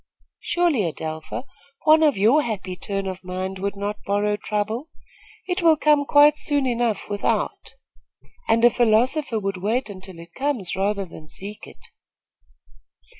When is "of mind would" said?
3.05-3.75